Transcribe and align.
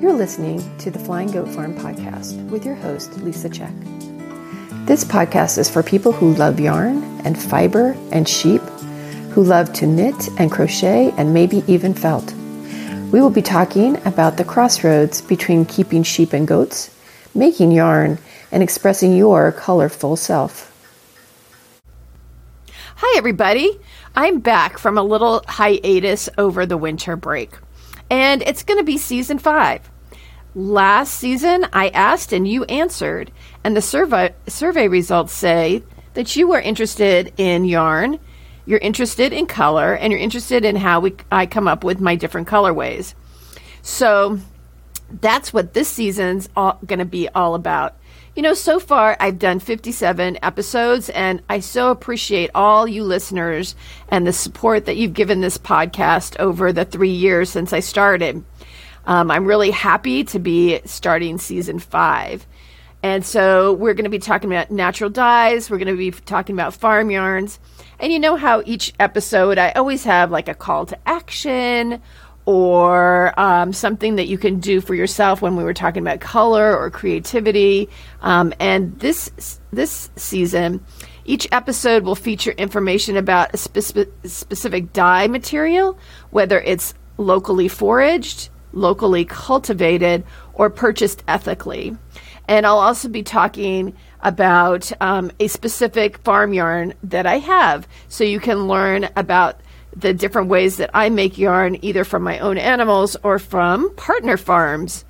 You're 0.00 0.14
listening 0.14 0.62
to 0.78 0.90
the 0.90 0.98
Flying 0.98 1.30
Goat 1.30 1.48
Farm 1.48 1.74
podcast 1.74 2.48
with 2.48 2.64
your 2.64 2.74
host, 2.74 3.18
Lisa 3.18 3.50
Check. 3.50 3.74
This 4.86 5.04
podcast 5.04 5.58
is 5.58 5.68
for 5.68 5.82
people 5.82 6.10
who 6.10 6.32
love 6.36 6.58
yarn 6.58 7.02
and 7.22 7.38
fiber 7.38 7.94
and 8.10 8.26
sheep, 8.26 8.62
who 9.32 9.42
love 9.42 9.74
to 9.74 9.86
knit 9.86 10.30
and 10.38 10.50
crochet 10.50 11.12
and 11.18 11.34
maybe 11.34 11.62
even 11.66 11.92
felt. 11.92 12.32
We 13.12 13.20
will 13.20 13.28
be 13.28 13.42
talking 13.42 13.98
about 14.06 14.38
the 14.38 14.44
crossroads 14.44 15.20
between 15.20 15.66
keeping 15.66 16.02
sheep 16.02 16.32
and 16.32 16.48
goats, 16.48 16.96
making 17.34 17.70
yarn, 17.70 18.16
and 18.50 18.62
expressing 18.62 19.14
your 19.14 19.52
colorful 19.52 20.16
self. 20.16 20.66
Hi, 22.96 23.18
everybody. 23.18 23.78
I'm 24.16 24.40
back 24.40 24.78
from 24.78 24.96
a 24.96 25.02
little 25.02 25.44
hiatus 25.46 26.30
over 26.38 26.64
the 26.64 26.78
winter 26.78 27.16
break, 27.16 27.50
and 28.10 28.42
it's 28.42 28.64
going 28.64 28.78
to 28.78 28.84
be 28.84 28.98
season 28.98 29.38
five. 29.38 29.88
Last 30.54 31.14
season, 31.14 31.66
I 31.72 31.88
asked 31.90 32.32
and 32.32 32.46
you 32.46 32.64
answered, 32.64 33.30
and 33.62 33.76
the 33.76 33.82
survey 33.82 34.34
survey 34.48 34.88
results 34.88 35.32
say 35.32 35.84
that 36.14 36.34
you 36.34 36.52
are 36.52 36.60
interested 36.60 37.32
in 37.36 37.64
yarn, 37.64 38.18
you're 38.66 38.80
interested 38.80 39.32
in 39.32 39.46
color, 39.46 39.94
and 39.94 40.12
you're 40.12 40.20
interested 40.20 40.64
in 40.64 40.74
how 40.74 41.00
we 41.00 41.14
I 41.30 41.46
come 41.46 41.68
up 41.68 41.84
with 41.84 42.00
my 42.00 42.16
different 42.16 42.48
colorways. 42.48 43.14
So 43.82 44.40
that's 45.20 45.52
what 45.52 45.72
this 45.72 45.88
season's 45.88 46.48
going 46.56 46.98
to 46.98 47.04
be 47.04 47.28
all 47.28 47.54
about. 47.54 47.96
You 48.36 48.42
know, 48.42 48.54
so 48.54 48.78
far 48.78 49.16
I've 49.18 49.40
done 49.40 49.58
57 49.58 50.38
episodes, 50.40 51.10
and 51.10 51.42
I 51.50 51.58
so 51.58 51.90
appreciate 51.90 52.50
all 52.54 52.86
you 52.86 53.02
listeners 53.02 53.74
and 54.08 54.24
the 54.24 54.32
support 54.32 54.86
that 54.86 54.96
you've 54.96 55.14
given 55.14 55.40
this 55.40 55.58
podcast 55.58 56.38
over 56.38 56.72
the 56.72 56.84
three 56.84 57.10
years 57.10 57.50
since 57.50 57.72
I 57.72 57.80
started. 57.80 58.44
Um, 59.04 59.32
I'm 59.32 59.46
really 59.46 59.72
happy 59.72 60.22
to 60.24 60.38
be 60.38 60.80
starting 60.84 61.38
season 61.38 61.80
five. 61.80 62.46
And 63.02 63.26
so 63.26 63.72
we're 63.72 63.94
going 63.94 64.04
to 64.04 64.10
be 64.10 64.18
talking 64.20 64.50
about 64.50 64.70
natural 64.70 65.10
dyes. 65.10 65.68
We're 65.68 65.78
going 65.78 65.88
to 65.88 65.96
be 65.96 66.12
talking 66.12 66.54
about 66.54 66.74
farm 66.74 67.10
yarns. 67.10 67.58
And 67.98 68.12
you 68.12 68.20
know 68.20 68.36
how 68.36 68.62
each 68.64 68.92
episode 69.00 69.58
I 69.58 69.72
always 69.72 70.04
have 70.04 70.30
like 70.30 70.48
a 70.48 70.54
call 70.54 70.86
to 70.86 70.98
action 71.04 72.00
or 72.46 73.38
um, 73.38 73.72
something 73.72 74.16
that 74.16 74.26
you 74.26 74.38
can 74.38 74.60
do 74.60 74.80
for 74.80 74.94
yourself 74.94 75.42
when 75.42 75.56
we 75.56 75.64
were 75.64 75.74
talking 75.74 76.02
about 76.02 76.20
color 76.20 76.76
or 76.76 76.90
creativity. 76.90 77.88
Um, 78.22 78.52
and 78.58 78.98
this 78.98 79.60
this 79.72 80.10
season, 80.16 80.84
each 81.24 81.46
episode 81.52 82.04
will 82.04 82.14
feature 82.14 82.52
information 82.52 83.16
about 83.16 83.54
a 83.54 83.56
spe- 83.56 84.10
specific 84.24 84.92
dye 84.92 85.28
material, 85.28 85.98
whether 86.30 86.60
it's 86.60 86.94
locally 87.18 87.68
foraged, 87.68 88.48
locally 88.72 89.24
cultivated, 89.24 90.24
or 90.54 90.70
purchased 90.70 91.22
ethically. 91.28 91.96
And 92.48 92.66
I'll 92.66 92.80
also 92.80 93.08
be 93.08 93.22
talking 93.22 93.94
about 94.22 94.90
um, 95.00 95.30
a 95.38 95.46
specific 95.46 96.18
farm 96.18 96.52
yarn 96.52 96.94
that 97.04 97.26
I 97.26 97.38
have 97.38 97.86
so 98.08 98.24
you 98.24 98.40
can 98.40 98.66
learn 98.66 99.08
about 99.16 99.60
the 99.94 100.14
different 100.14 100.48
ways 100.48 100.76
that 100.76 100.90
I 100.94 101.08
make 101.08 101.38
yarn 101.38 101.78
either 101.82 102.04
from 102.04 102.22
my 102.22 102.38
own 102.38 102.58
animals 102.58 103.16
or 103.22 103.38
from 103.38 103.94
partner 103.96 104.36
farms. 104.36 105.04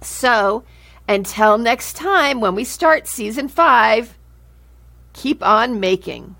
So, 0.00 0.64
until 1.08 1.58
next 1.58 1.94
time 1.94 2.40
when 2.40 2.54
we 2.54 2.64
start 2.64 3.06
season 3.06 3.48
five, 3.48 4.16
keep 5.12 5.42
on 5.44 5.80
making. 5.80 6.36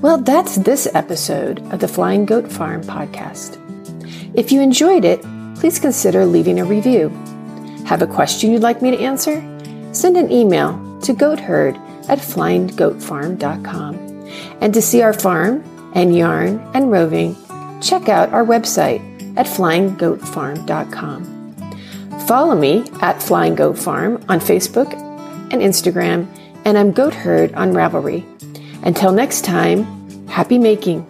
Well, 0.00 0.18
that's 0.18 0.56
this 0.56 0.88
episode 0.94 1.60
of 1.72 1.80
the 1.80 1.88
Flying 1.88 2.24
Goat 2.26 2.50
Farm 2.50 2.82
podcast. 2.82 3.58
If 4.36 4.50
you 4.50 4.60
enjoyed 4.60 5.04
it, 5.04 5.22
please 5.56 5.78
consider 5.78 6.24
leaving 6.24 6.58
a 6.58 6.64
review. 6.64 7.08
Have 7.86 8.02
a 8.02 8.06
question 8.06 8.50
you'd 8.50 8.62
like 8.62 8.82
me 8.82 8.90
to 8.90 8.98
answer? 8.98 9.40
Send 9.92 10.16
an 10.16 10.32
email 10.32 10.72
to 11.02 11.12
goatherd 11.12 11.76
at 12.08 12.18
flyinggoatfarm.com. 12.18 14.11
And 14.60 14.72
to 14.74 14.82
see 14.82 15.02
our 15.02 15.12
farm 15.12 15.64
and 15.94 16.16
yarn 16.16 16.60
and 16.74 16.90
roving, 16.90 17.36
check 17.80 18.08
out 18.08 18.32
our 18.32 18.44
website 18.44 19.00
at 19.36 19.46
flyinggoatfarm.com. 19.46 21.32
Follow 22.26 22.54
me 22.54 22.84
at 23.00 23.22
Flying 23.22 23.54
Goat 23.54 23.78
Farm 23.78 24.24
on 24.28 24.38
Facebook 24.40 24.92
and 25.52 25.60
Instagram, 25.60 26.26
and 26.64 26.78
I'm 26.78 26.92
Goat 26.92 27.14
Herd 27.14 27.52
on 27.54 27.72
Ravelry. 27.72 28.24
Until 28.84 29.12
next 29.12 29.44
time, 29.44 30.28
happy 30.28 30.58
making. 30.58 31.06